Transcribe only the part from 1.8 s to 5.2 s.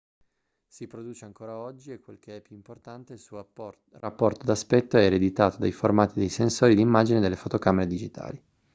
e quel che è più importante il suo rapporto d'aspetto è